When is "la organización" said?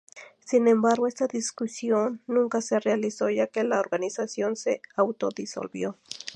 3.63-4.55